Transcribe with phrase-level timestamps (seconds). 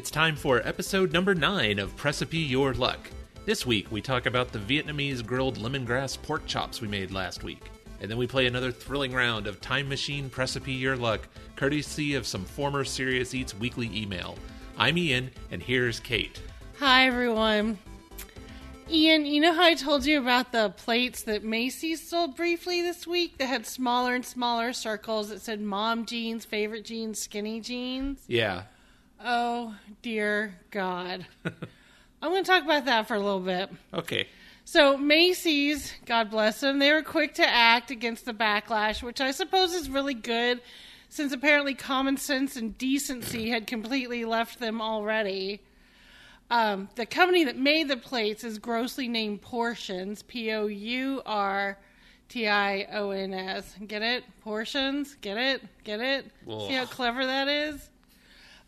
[0.00, 3.10] It's time for episode number 9 of Precipe Your Luck.
[3.44, 7.70] This week we talk about the Vietnamese grilled lemongrass pork chops we made last week.
[8.00, 12.26] And then we play another thrilling round of Time Machine Precipe Your Luck, courtesy of
[12.26, 14.38] some former Serious Eats weekly email.
[14.78, 16.40] I'm Ian, and here's Kate.
[16.78, 17.76] Hi, everyone.
[18.90, 23.06] Ian, you know how I told you about the plates that Macy's sold briefly this
[23.06, 28.20] week that had smaller and smaller circles that said mom jeans, favorite jeans, skinny jeans?
[28.28, 28.62] Yeah.
[29.22, 31.26] Oh, dear God.
[31.44, 33.70] I'm going to talk about that for a little bit.
[33.92, 34.28] Okay.
[34.64, 39.32] So, Macy's, God bless them, they were quick to act against the backlash, which I
[39.32, 40.60] suppose is really good
[41.08, 45.60] since apparently common sense and decency had completely left them already.
[46.50, 51.78] Um, the company that made the plates is grossly named Pourtions, P O U R
[52.28, 53.74] T I O N S.
[53.86, 54.24] Get it?
[54.40, 55.16] Pourtions?
[55.20, 55.62] Get it?
[55.84, 56.26] Get it?
[56.48, 56.68] Ugh.
[56.68, 57.89] See how clever that is?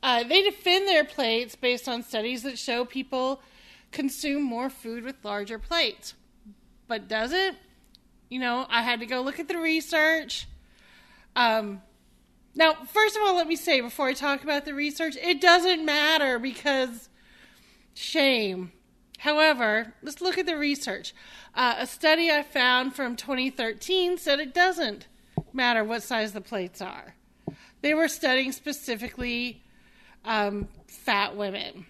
[0.03, 3.41] Uh, they defend their plates based on studies that show people
[3.93, 6.15] consume more food with larger plates.
[6.89, 7.55] But does it?
[8.29, 10.49] You know, I had to go look at the research.
[11.37, 11.83] Um,
[12.55, 15.85] now, first of all, let me say before I talk about the research, it doesn't
[15.85, 17.09] matter because
[17.95, 18.73] shame.
[19.19, 21.15] However, let's look at the research.
[21.55, 25.07] Uh, a study I found from 2013 said it doesn't
[25.53, 27.15] matter what size the plates are.
[27.83, 29.62] They were studying specifically
[30.25, 31.87] um, fat women.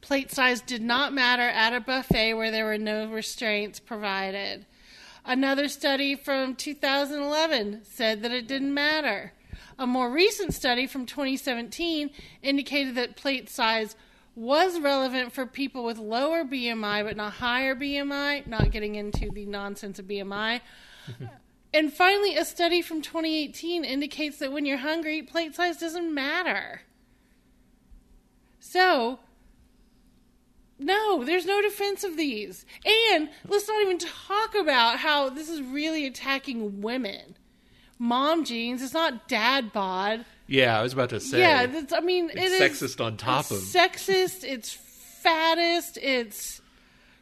[0.00, 4.66] Plate size did not matter at a buffet where there were no restraints provided.
[5.24, 9.32] Another study from 2011 said that it didn't matter.
[9.78, 12.10] A more recent study from 2017
[12.42, 13.96] indicated that plate size
[14.34, 19.46] was relevant for people with lower BMI but not higher BMI, not getting into the
[19.46, 20.60] nonsense of BMI.
[21.74, 26.82] and finally, a study from 2018 indicates that when you're hungry, plate size doesn't matter.
[28.60, 29.18] So,
[30.78, 32.64] no, there's no defense of these.
[33.12, 37.36] And let's not even talk about how this is really attacking women.
[37.98, 40.24] Mom jeans, it's not dad bod.
[40.46, 41.38] Yeah, I was about to say.
[41.40, 44.44] Yeah, that's, I mean, It's it is sexist on top it's of- sexist.
[44.44, 45.98] It's fattest.
[45.98, 46.60] It's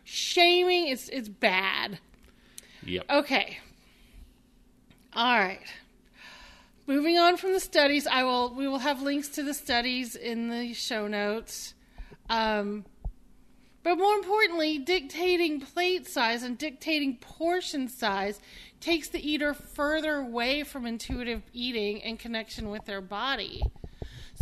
[0.04, 0.88] shaming.
[0.88, 1.98] It's it's bad.
[2.84, 3.04] Yep.
[3.10, 3.58] Okay.
[5.14, 5.60] All right.
[6.88, 10.48] Moving on from the studies, I will we will have links to the studies in
[10.48, 11.74] the show notes.
[12.30, 12.86] Um,
[13.82, 18.40] but more importantly, dictating plate size and dictating portion size
[18.80, 23.62] takes the eater further away from intuitive eating and connection with their body.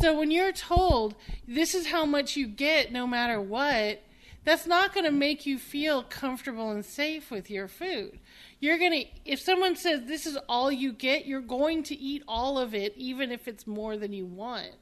[0.01, 1.17] So when you're told
[1.49, 4.05] this is how much you get no matter what,
[4.45, 8.21] that's not going to make you feel comfortable and safe with your food.
[8.61, 12.22] You're going to if someone says this is all you get, you're going to eat
[12.27, 14.72] all of it even if it's more than you want.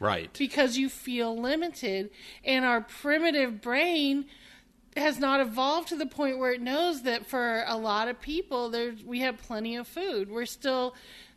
[0.00, 0.32] Right.
[0.38, 2.08] because you feel limited
[2.42, 4.24] and our primitive brain
[4.96, 8.70] has not evolved to the point where it knows that for a lot of people
[8.70, 10.30] there's we have plenty of food.
[10.30, 10.94] We're still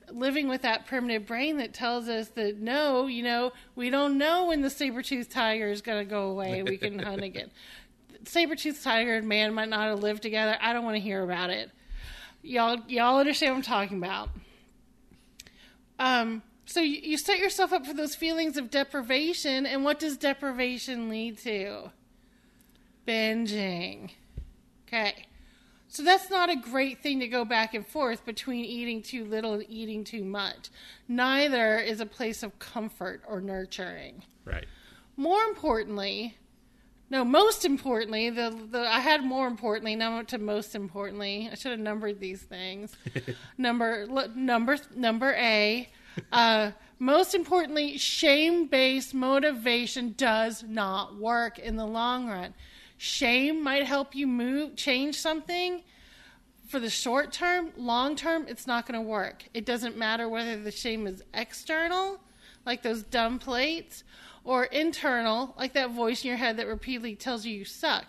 [0.10, 4.46] living with that primitive brain that tells us that no you know we don't know
[4.46, 6.64] when the saber-toothed tiger is going to go away.
[6.64, 7.52] We can hunt again.
[8.26, 10.58] Saber-toothed tiger and man might not have lived together.
[10.62, 11.70] I don't want to hear about it
[12.44, 14.30] y'all y'all understand what i'm talking about
[16.00, 20.18] um, so you, you set yourself up for those feelings of deprivation, and what does
[20.18, 21.92] deprivation lead to?
[23.08, 24.12] Binging.
[24.88, 25.28] Okay.
[25.88, 29.54] So that's not a great thing to go back and forth between eating too little
[29.54, 30.70] and eating too much.
[31.08, 34.24] Neither is a place of comfort or nurturing.
[34.44, 34.66] Right.
[35.16, 36.36] More importantly,
[37.10, 41.50] no, most importantly, the, the I had more importantly, now to most importantly.
[41.52, 42.96] I should have numbered these things.
[43.58, 45.90] number number number A.
[46.32, 52.54] Uh, most importantly, shame-based motivation does not work in the long run.
[52.98, 55.84] Shame might help you move, change something
[56.68, 57.72] for the short term.
[57.76, 59.44] Long term, it's not going to work.
[59.54, 62.22] It doesn't matter whether the shame is external,
[62.66, 64.04] like those dumb plates,
[64.44, 68.08] or internal, like that voice in your head that repeatedly tells you you suck.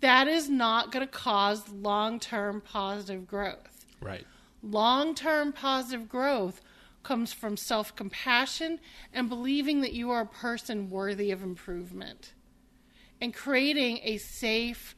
[0.00, 3.86] That is not going to cause long term positive growth.
[4.00, 4.26] Right.
[4.62, 6.60] Long term positive growth
[7.02, 8.80] comes from self compassion
[9.12, 12.32] and believing that you are a person worthy of improvement
[13.20, 14.96] and creating a safe,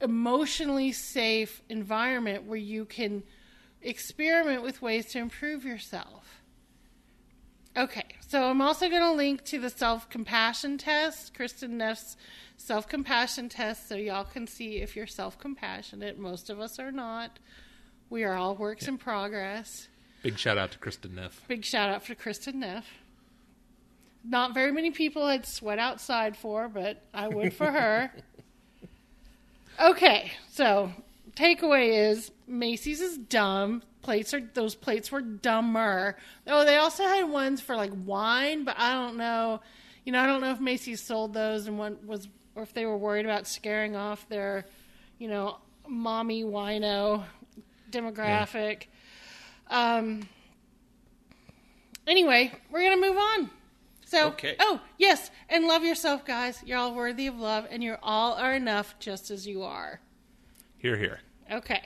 [0.00, 3.22] emotionally safe environment where you can
[3.82, 6.42] experiment with ways to improve yourself.
[7.76, 12.16] Okay, so I'm also going to link to the self compassion test, Kristin Neff's
[12.56, 16.18] self compassion test, so y'all can see if you're self compassionate.
[16.18, 17.38] Most of us are not.
[18.08, 19.88] We are all works in progress.
[20.22, 21.42] Big shout out to Kristin Neff.
[21.48, 22.86] Big shout out for Kristin Neff.
[24.24, 28.10] not very many people had sweat outside for, but I would for her.
[29.78, 30.90] Okay, so
[31.36, 33.82] takeaway is Macy's is dumb.
[34.06, 36.16] Plates are those plates were dumber.
[36.46, 39.60] Oh, they also had ones for like wine, but I don't know.
[40.04, 42.86] You know, I don't know if Macy's sold those and what was or if they
[42.86, 44.64] were worried about scaring off their,
[45.18, 45.58] you know,
[45.88, 47.24] mommy wino
[47.90, 48.84] demographic.
[49.68, 50.28] Um
[52.06, 53.50] anyway, we're going to move on.
[54.04, 54.54] So, Okay.
[54.60, 56.62] oh, yes, and love yourself, guys.
[56.64, 60.00] You're all worthy of love, and you're all are enough just as you are.
[60.78, 61.18] Here, here.
[61.50, 61.82] Okay.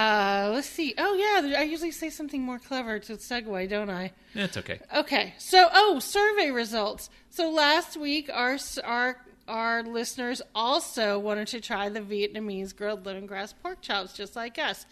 [0.00, 0.94] Uh, let's see.
[0.96, 4.12] Oh, yeah, I usually say something more clever to segue, don't I?
[4.34, 4.80] That's okay.
[4.96, 5.34] Okay.
[5.36, 7.10] So, oh, survey results.
[7.28, 13.52] So last week, our our our listeners also wanted to try the Vietnamese grilled lemongrass
[13.62, 14.86] pork chops, just like us.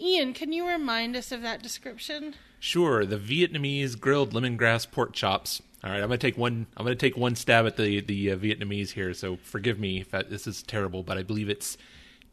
[0.00, 2.34] Ian, can you remind us of that description?
[2.58, 5.60] Sure, the Vietnamese grilled lemongrass pork chops.
[5.84, 6.66] All right, I'm gonna take one.
[6.78, 9.12] I'm gonna take one stab at the the uh, Vietnamese here.
[9.12, 11.76] So forgive me if that, this is terrible, but I believe it's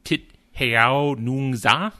[0.06, 0.22] Tit
[0.54, 1.92] Hao Nung Za.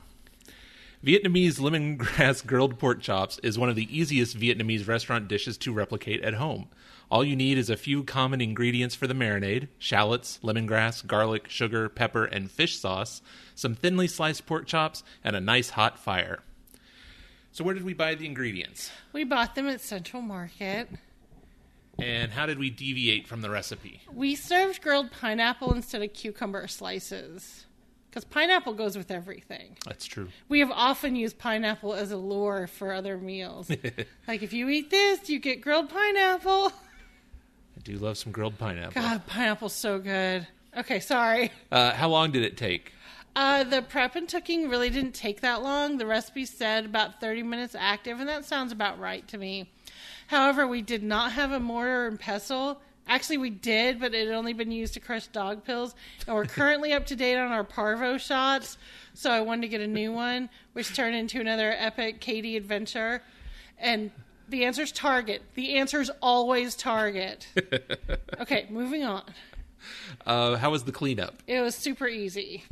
[1.04, 6.24] Vietnamese lemongrass grilled pork chops is one of the easiest Vietnamese restaurant dishes to replicate
[6.24, 6.70] at home.
[7.12, 11.90] All you need is a few common ingredients for the marinade shallots, lemongrass, garlic, sugar,
[11.90, 13.22] pepper, and fish sauce,
[13.54, 16.40] some thinly sliced pork chops, and a nice hot fire.
[17.52, 18.90] So, where did we buy the ingredients?
[19.12, 20.88] We bought them at Central Market.
[22.00, 24.02] And how did we deviate from the recipe?
[24.12, 27.66] We served grilled pineapple instead of cucumber slices.
[28.14, 29.76] Because pineapple goes with everything.
[29.88, 30.28] That's true.
[30.48, 33.72] We have often used pineapple as a lure for other meals.
[34.28, 36.68] like, if you eat this, you get grilled pineapple.
[36.68, 39.02] I do love some grilled pineapple.
[39.02, 40.46] God, pineapple's so good.
[40.78, 41.52] Okay, sorry.
[41.72, 42.92] Uh, how long did it take?
[43.36, 45.98] Uh, the prep and cooking really didn't take that long.
[45.98, 49.72] The recipe said about 30 minutes active, and that sounds about right to me.
[50.28, 52.80] However, we did not have a mortar and pestle.
[53.08, 55.94] Actually, we did, but it had only been used to crush dog pills.
[56.26, 58.78] And we're currently up to date on our parvo shots,
[59.14, 63.22] so I wanted to get a new one, which turned into another epic Katie adventure.
[63.78, 64.12] And
[64.48, 65.42] the answer's Target.
[65.56, 67.48] The answer's always Target.
[68.40, 69.24] okay, moving on.
[70.26, 71.44] Uh, how was the cleanup?
[71.48, 72.64] It was super easy.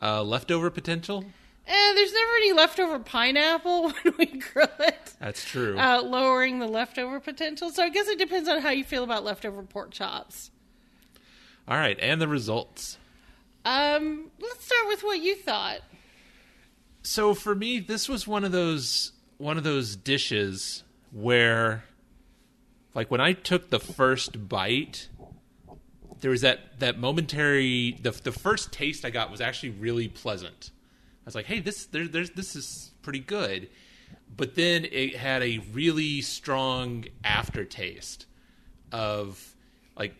[0.00, 1.24] Uh, leftover potential?
[1.70, 5.78] Eh, there's never any leftover pineapple when we grill it, That's true.
[5.78, 7.68] uh, lowering the leftover potential.
[7.70, 10.50] So I guess it depends on how you feel about leftover pork chops.
[11.68, 12.96] All right, and the results.
[13.66, 15.80] Um, let's start with what you thought.
[17.02, 20.82] So for me, this was one of those one of those dishes
[21.12, 21.84] where,
[22.94, 25.08] like, when I took the first bite,
[26.20, 27.98] there was that that momentary.
[28.00, 30.70] the The first taste I got was actually really pleasant.
[31.28, 33.68] I was like, "Hey, this there, there's this is pretty good,"
[34.34, 38.24] but then it had a really strong aftertaste
[38.92, 39.54] of
[39.94, 40.14] like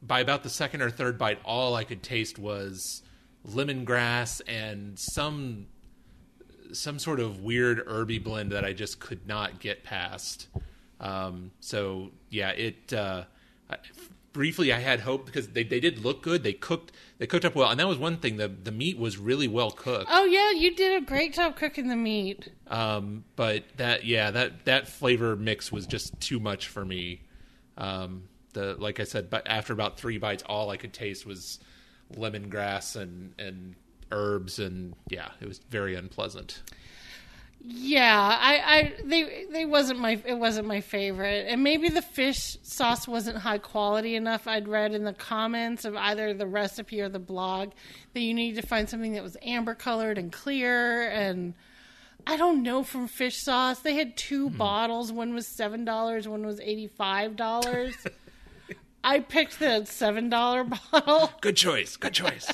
[0.00, 3.02] by about the second or third bite, all I could taste was
[3.44, 5.66] lemongrass and some
[6.70, 10.46] some sort of weird herby blend that I just could not get past.
[11.00, 13.24] Um, so yeah, it uh,
[14.36, 16.42] briefly I had hope because they, they did look good.
[16.42, 18.36] They cooked they cooked up well, and that was one thing.
[18.36, 20.10] the The meat was really well cooked.
[20.10, 22.52] Oh yeah, you did a great job cooking the meat.
[22.68, 27.22] Um, but that yeah that that flavor mix was just too much for me.
[27.78, 31.58] Um, the like I said, but after about three bites, all I could taste was
[32.14, 33.74] lemongrass and and
[34.12, 36.60] herbs, and yeah, it was very unpleasant.
[37.68, 42.56] Yeah, I, I, they, they wasn't my, it wasn't my favorite, and maybe the fish
[42.62, 44.46] sauce wasn't high quality enough.
[44.46, 47.72] I'd read in the comments of either the recipe or the blog
[48.14, 51.54] that you need to find something that was amber colored and clear, and
[52.24, 53.80] I don't know from fish sauce.
[53.80, 54.56] They had two hmm.
[54.56, 55.10] bottles.
[55.10, 56.28] One was seven dollars.
[56.28, 57.96] One was eighty five dollars.
[59.04, 61.32] I picked the seven dollar bottle.
[61.40, 61.96] Good choice.
[61.96, 62.52] Good choice.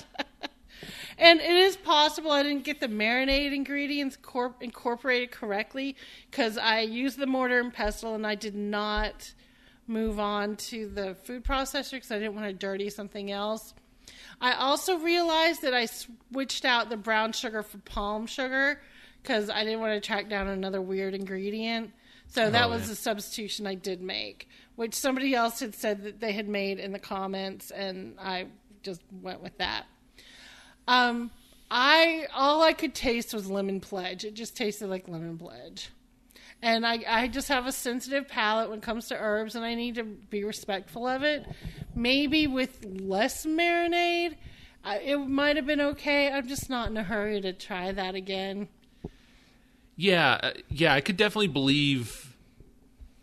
[1.22, 5.94] And it is possible I didn't get the marinade ingredients corp- incorporated correctly
[6.28, 9.32] because I used the mortar and pestle and I did not
[9.86, 13.72] move on to the food processor because I didn't want to dirty something else.
[14.40, 18.80] I also realized that I switched out the brown sugar for palm sugar
[19.22, 21.92] because I didn't want to track down another weird ingredient.
[22.26, 22.94] So oh, that Oh, was yeah.
[22.94, 26.90] a substitution I did make, which somebody else had said that they had made in
[26.90, 28.46] the comments, and I
[28.82, 29.84] just went with that.
[30.88, 31.30] Um,
[31.70, 34.24] I all I could taste was lemon pledge.
[34.24, 35.90] It just tasted like lemon pledge,
[36.60, 39.74] and I I just have a sensitive palate when it comes to herbs, and I
[39.74, 41.46] need to be respectful of it.
[41.94, 44.36] Maybe with less marinade,
[44.84, 46.30] I, it might have been okay.
[46.30, 48.68] I'm just not in a hurry to try that again.
[49.96, 52.36] Yeah, uh, yeah, I could definitely believe.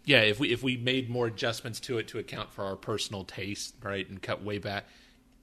[0.05, 3.23] yeah, if we if we made more adjustments to it to account for our personal
[3.25, 4.85] taste, right, and cut way back,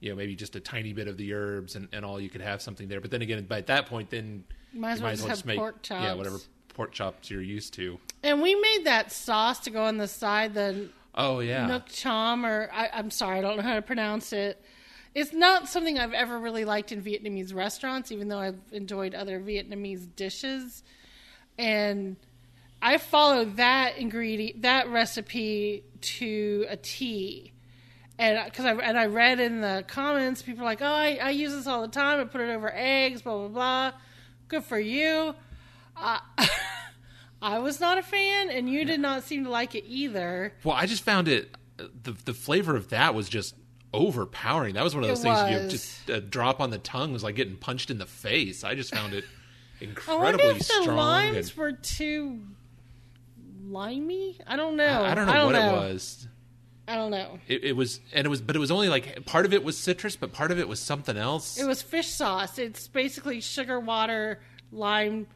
[0.00, 2.41] you know, maybe just a tiny bit of the herbs and, and all, you could
[2.41, 3.00] have something there.
[3.00, 6.05] But then again, by that point, then Might as you well just have pork chops.
[6.05, 6.38] yeah whatever
[6.75, 7.99] pork chops you're used to.
[8.23, 12.45] And we made that sauce to go on the side, the Oh yeah, Nook Chom,
[12.45, 14.62] or I, I'm sorry, I don't know how to pronounce it.
[15.15, 19.41] It's not something I've ever really liked in Vietnamese restaurants, even though I've enjoyed other
[19.41, 20.83] Vietnamese dishes.
[21.57, 22.17] And
[22.83, 27.53] I follow that ingredient, that recipe to a T.
[28.18, 31.30] And because I and I read in the comments, people are like, "Oh, I, I
[31.30, 32.18] use this all the time.
[32.20, 33.92] I put it over eggs, blah blah blah.
[34.49, 35.35] Good for you."
[35.96, 36.18] Uh,
[37.42, 40.54] I was not a fan, and you did not seem to like it either.
[40.64, 43.54] Well, I just found it the the flavor of that was just
[43.92, 44.75] overpowering.
[44.75, 47.23] That was one of those It things you just a drop on the tongue was
[47.23, 48.64] like getting punched in the face.
[48.64, 49.25] I just found it
[49.80, 50.96] I incredibly wonder if the strong.
[50.96, 52.40] limes and- were too
[53.68, 54.38] limey.
[54.46, 55.02] I don't know.
[55.04, 56.26] I don't know what it was.
[56.88, 57.38] I don't know.
[57.49, 59.76] It, it was, and it was, but it was only like part of it was
[59.76, 61.59] citrus, but part of it was something else.
[61.59, 62.59] It was fish sauce.
[62.59, 64.40] It's basically sugar, water,
[64.71, 65.26] lime.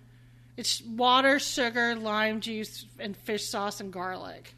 [0.57, 4.55] It's water, sugar, lime juice, and fish sauce and garlic.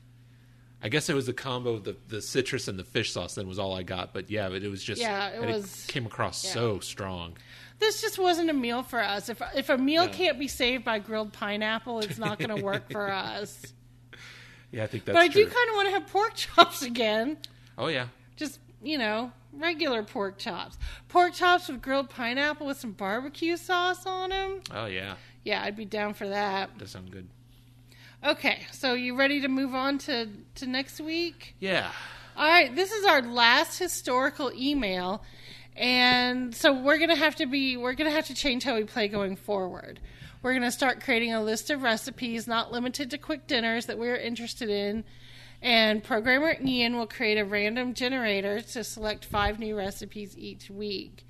[0.83, 3.37] I guess it was a combo of the, the citrus and the fish sauce.
[3.37, 4.13] Then was all I got.
[4.13, 6.51] But yeah, but it was just Yeah, it was- came across yeah.
[6.53, 7.37] so strong.
[7.79, 9.29] This just wasn't a meal for us.
[9.29, 10.13] If if a meal No.
[10.13, 13.61] can't be saved by grilled pineapple, it's not going to work for us.
[14.73, 15.45] Yeah, I think that's but I true.
[15.45, 17.37] do kind of want to have pork chops again.
[17.79, 20.79] oh yeah, just you know regular pork chops.
[21.09, 25.15] Pork chops with grilled pineapple with some barbecue sauce on them oh yeah,
[25.45, 26.77] yeah i'd be down for that.
[26.79, 27.29] Does sound good.
[28.25, 31.55] okay so you ready to move on to to next week?
[31.61, 31.91] Yeah,
[32.37, 35.23] all right this is our last historical email
[35.77, 39.07] and so we're gonna have to be we're gonna have to change how we play
[39.09, 40.01] going forward
[40.43, 44.17] we're gonna start creating a list of recipes not limited to quick dinners that we're
[44.17, 45.05] interested in
[45.61, 51.25] and programmer ian will create a random generator to select five new recipes each week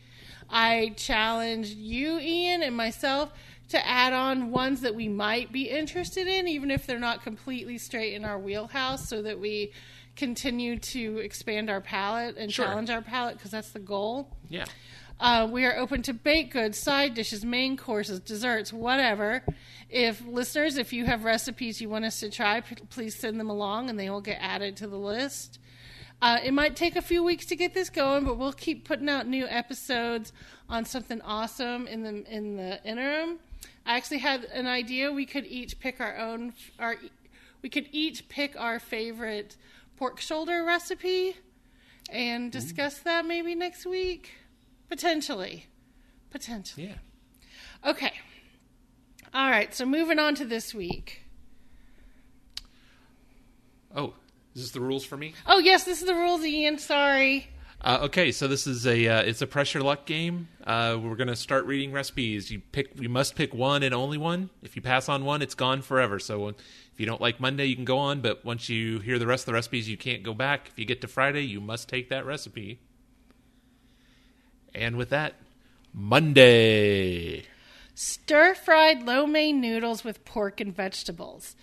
[0.51, 3.33] i challenge you ian and myself
[3.69, 7.79] to add on ones that we might be interested in even if they're not completely
[7.79, 9.73] straight in our wheelhouse so that we
[10.15, 12.67] continue to expand our palate and Sure.
[12.67, 14.67] challenge our palate because that's the goal yeah.
[15.23, 19.45] Uh, we are open to baked goods, side dishes, main courses, desserts, whatever.
[19.89, 23.49] If listeners, if you have recipes you want us to try, p- please send them
[23.49, 25.61] along and they will get added to the list.
[26.21, 29.09] Uh, it might take a few weeks to get this going, but we'll keep putting
[29.09, 30.33] out new episodes
[30.69, 33.39] on something awesome in the in the interim.
[33.87, 35.13] I actually had an idea.
[35.13, 36.53] We could each pick our own.
[36.81, 36.97] Our
[37.63, 39.57] we could each pick our favorite
[39.97, 41.37] pork shoulder recipe
[42.11, 44.33] and discuss that maybe next week.
[44.93, 45.69] Potentially.
[46.31, 46.89] Potentially.
[46.89, 47.91] Yeah.
[47.91, 48.13] Okay.
[49.33, 51.23] All right, so moving on to this week.
[53.97, 54.13] Oh,
[54.55, 55.33] is this the rules for me?
[55.47, 56.77] Oh, yes, this is the rules, Ian.
[56.77, 57.49] Sorry.
[57.81, 60.49] Uh, okay, so this is a uh, it's a press your luck game.
[60.63, 62.51] Uh, we're gonna start reading recipes.
[62.51, 64.51] You pick, you must pick one and only one.
[64.61, 66.19] If you pass on one, it's gone forever.
[66.19, 66.57] So if
[66.99, 68.21] you don't like Monday, you can go on.
[68.21, 70.69] But once you hear the rest of the recipes, you can't go back.
[70.69, 72.79] If you get to Friday, you must take that recipe.
[74.75, 75.35] And with that,
[75.93, 77.45] Monday.
[77.95, 81.55] Stir fried lo mein noodles with pork and vegetables.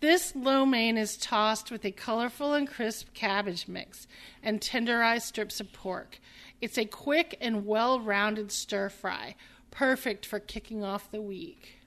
[0.00, 4.06] This lo mein is tossed with a colorful and crisp cabbage mix
[4.42, 6.18] and tenderized strips of pork.
[6.60, 9.36] It's a quick and well rounded stir fry,
[9.70, 11.78] perfect for kicking off the week.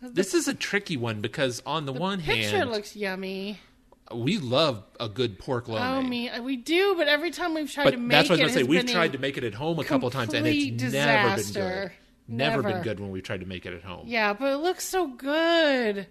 [0.00, 3.60] This is a tricky one because on the, one Picture hand, looks yummy.
[4.14, 6.08] We love a good pork lo Oh, mein.
[6.10, 8.40] me, uh, we do, but every time we've tried But to make it, that's what
[8.40, 8.82] I was going to say.
[8.82, 11.52] We've tried to make it at home a couple times, and it's complete never been
[11.52, 11.92] good.
[12.28, 14.04] Never, been good when we've tried to make it at home.
[14.06, 16.06] Yeah, but it looks so good.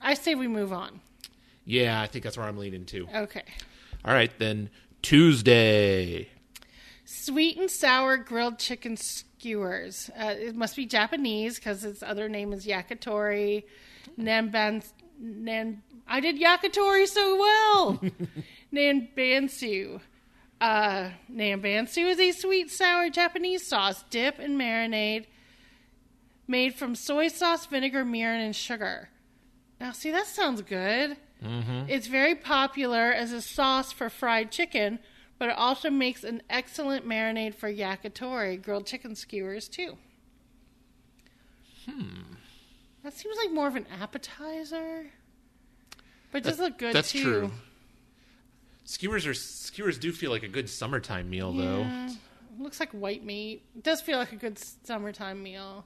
[0.00, 1.00] I say we move on.
[1.64, 3.08] Yeah, I think that's where I'm leaning to.
[3.14, 3.44] Okay.
[4.04, 4.68] All right, then
[5.00, 6.28] Tuesday.
[7.06, 8.96] Sweet and sour grilled chicken
[9.44, 10.10] skewers.
[10.18, 13.64] Uh, it must be Japanese because its other name is yakitori.
[14.18, 14.82] Namban.
[15.20, 18.00] Nan, I did yakitori so well.
[18.72, 20.00] Nanbansu.
[20.60, 25.26] Uh, Nambansu is a sweet sour Japanese sauce, dip and marinade,
[26.48, 29.10] made from soy sauce, vinegar, mirin, and sugar.
[29.78, 31.18] Now, see, that sounds good.
[31.88, 35.00] It's very popular as a sauce for fried chicken,
[35.38, 39.96] but it also makes an excellent marinade for yakitori, grilled chicken skewers, too.
[41.86, 42.34] Hmm.
[43.02, 45.06] That seems like more of an appetizer.
[46.32, 47.22] But it does that, look good that's too.
[47.22, 47.52] true.
[48.84, 51.62] Skewers are skewers do feel like a good summertime meal yeah.
[51.62, 52.62] though.
[52.62, 53.62] Looks like white meat.
[53.76, 55.84] It does feel like a good summertime meal.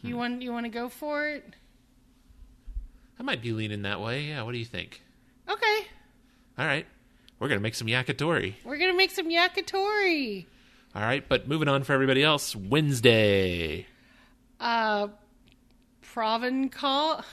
[0.00, 0.08] Hmm.
[0.08, 1.54] You want you want to go for it?
[3.18, 4.22] I might be leaning that way.
[4.24, 5.02] Yeah, what do you think?
[5.48, 5.86] Okay,
[6.58, 6.86] All right.
[7.38, 8.54] We're going to make some yakitori.
[8.64, 10.46] we're gonna make some yakitori.
[10.94, 13.86] All right, but moving on for everybody else, Wednesday.
[14.60, 15.08] Uh,
[16.02, 17.24] Provencal.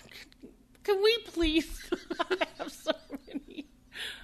[0.84, 1.80] Can we please?
[2.20, 2.92] I have so
[3.28, 3.66] many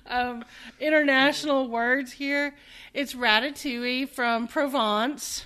[0.08, 0.44] um,
[0.80, 2.56] international words here.
[2.94, 5.46] It's ratatouille from Provence,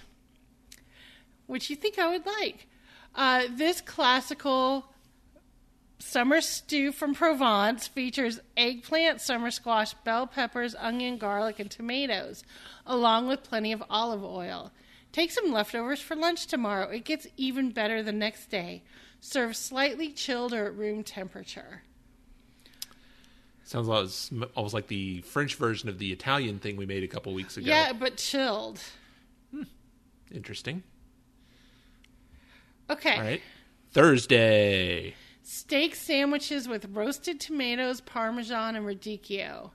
[1.48, 2.68] which you think I would like.
[3.16, 4.86] Uh, this classical
[6.00, 12.44] summer stew from Provence features eggplant, summer squash, bell peppers, onion, garlic, and tomatoes,
[12.86, 14.72] along with plenty of olive oil.
[15.12, 16.90] Take some leftovers for lunch tomorrow.
[16.90, 18.84] It gets even better the next day.
[19.20, 21.84] Serve slightly chilled or at room temperature.
[23.64, 27.34] Sounds almost, almost like the French version of the Italian thing we made a couple
[27.34, 27.68] weeks ago.
[27.68, 28.80] Yeah, but chilled.
[29.52, 29.64] Hmm.
[30.32, 30.84] Interesting.
[32.90, 33.16] Okay.
[33.16, 33.42] All right.
[33.92, 35.14] Thursday.
[35.52, 39.72] Steak sandwiches with roasted tomatoes, parmesan, and radicchio.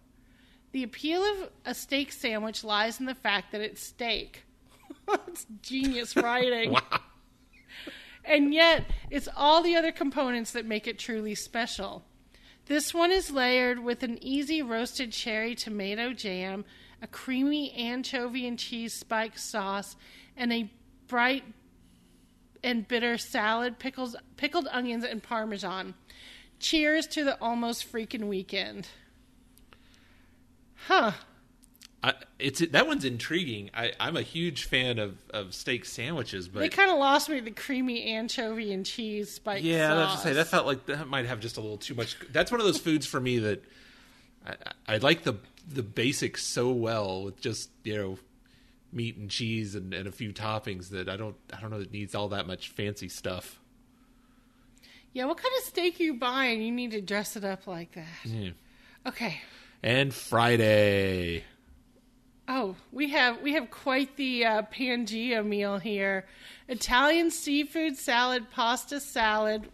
[0.70, 4.44] The appeal of a steak sandwich lies in the fact that it's steak.
[5.08, 6.74] it's genius writing.
[6.74, 7.00] Wow.
[8.24, 12.04] And yet, it's all the other components that make it truly special.
[12.66, 16.64] This one is layered with an easy roasted cherry tomato jam,
[17.02, 19.96] a creamy anchovy and cheese spike sauce,
[20.36, 20.70] and a
[21.08, 21.42] bright
[22.64, 25.94] and bitter salad, pickles, pickled onions, and parmesan.
[26.58, 28.88] Cheers to the almost freaking weekend.
[30.88, 31.12] Huh.
[32.02, 33.70] I, it's that one's intriguing.
[33.72, 37.40] I, I'm a huge fan of, of steak sandwiches, but They kind of lost me
[37.40, 41.08] the creamy anchovy and cheese spike yeah, I have to say that felt like that
[41.08, 42.16] might have just a little too much.
[42.30, 43.64] That's one of those foods for me that
[44.46, 44.54] I,
[44.86, 48.18] I like the the basics so well with just you know
[48.94, 51.88] meat and cheese and, and a few toppings that I don't I don't know that
[51.88, 53.60] it needs all that much fancy stuff.
[55.12, 56.60] Yeah, what kind of steak are you buying?
[56.60, 58.06] You need to dress it up like that.
[58.24, 58.50] Yeah.
[59.06, 59.40] Okay.
[59.82, 61.44] And Friday.
[62.48, 66.26] Oh, we have we have quite the uh, Pangea meal here:
[66.68, 69.68] Italian seafood salad, pasta salad,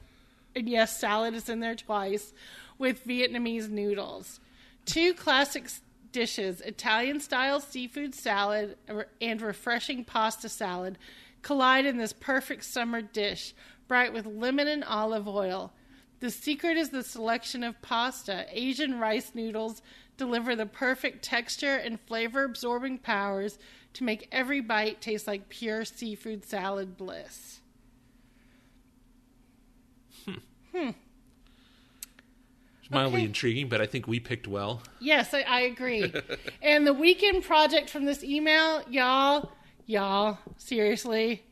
[0.54, 2.32] and yes, salad is in there twice,
[2.78, 4.40] with Vietnamese noodles.
[4.84, 5.68] Two classic
[6.12, 8.76] dishes: Italian style seafood salad
[9.20, 10.98] and refreshing pasta salad
[11.42, 13.54] collide in this perfect summer dish,
[13.88, 15.72] bright with lemon and olive oil.
[16.20, 18.46] The secret is the selection of pasta.
[18.50, 19.80] Asian rice noodles
[20.18, 23.58] deliver the perfect texture and flavor absorbing powers
[23.94, 27.60] to make every bite taste like pure seafood salad bliss.
[30.72, 30.98] It's
[32.90, 33.26] mildly Okay.
[33.26, 34.82] intriguing, but I think we picked well.
[35.00, 36.12] Yes, I, I agree.
[36.62, 39.50] and the weekend project from this email, y'all,
[39.86, 41.42] y'all, seriously,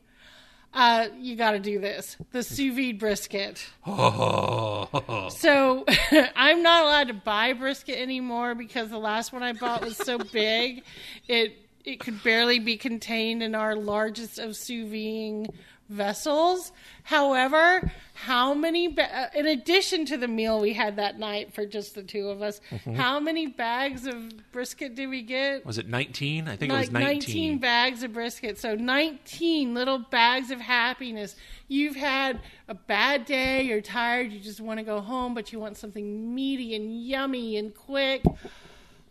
[0.73, 3.65] uh, you got to do this the sous vide brisket.
[3.87, 5.85] Oh, So
[6.35, 10.17] I'm not allowed to buy brisket anymore because the last one I bought was so
[10.19, 10.83] big,
[11.27, 11.53] it
[11.85, 15.51] it could barely be contained in our largest of sous vide
[15.89, 16.71] vessels.
[17.03, 17.91] However,
[18.29, 21.95] how many, ba- uh, in addition to the meal we had that night for just
[21.95, 22.61] the two of us,
[22.95, 25.65] how many bags of brisket did we get?
[25.65, 26.47] was it 19?
[26.47, 27.57] I think it like was 19.
[27.57, 28.59] bags of brisket.
[28.59, 31.35] So 19 little bags of happiness.
[31.67, 35.59] You've had a bad day, you're tired, you just want to go home, but you
[35.59, 38.21] want something meaty and yummy and quick.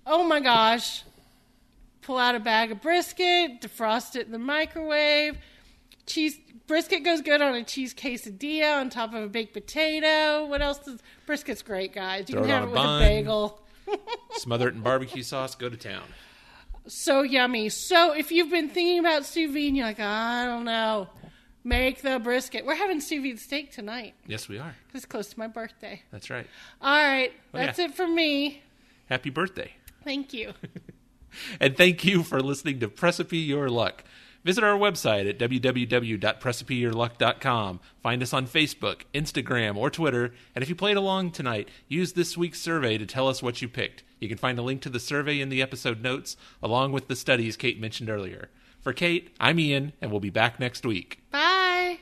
[0.06, 1.02] Oh my gosh.
[2.02, 5.38] Pull out a bag of brisket, defrost it in the microwave.
[6.08, 10.46] Cheese brisket goes good on a cheese quesadilla on top of a baked potato.
[10.46, 12.28] What else does brisket's great, guys.
[12.28, 13.02] You Throw can have it a with bun.
[13.02, 13.60] a bagel.
[14.32, 16.02] Smother it in barbecue sauce, go to town.
[16.86, 17.68] so yummy.
[17.68, 21.08] So if you've been thinking about sous vide and you're like, I don't know,
[21.64, 22.66] make the brisket.
[22.66, 24.14] We're having sous vide steak tonight.
[24.26, 24.74] Yes, we are.
[24.94, 26.02] It's close to my birthday.
[26.10, 26.46] That's right.
[26.82, 27.86] All right, Oh, that's yeah.
[27.86, 28.62] it for me.
[29.08, 29.72] Happy birthday.
[30.04, 30.52] Thank you.
[31.60, 34.02] And thank you for listening to Precipe Your Luck.
[34.48, 37.80] Visit our website at www.precipeyourluck.com.
[38.02, 40.32] Find us on Facebook, Instagram, or Twitter.
[40.54, 43.68] And if you played along tonight, use this week's survey to tell us what you
[43.68, 44.04] picked.
[44.20, 47.16] You can find a link to the survey in the episode notes, along with the
[47.16, 48.48] studies Kate mentioned earlier.
[48.80, 51.22] For Kate, I'm Ian, and we'll be back next week.
[51.30, 51.98] Bye.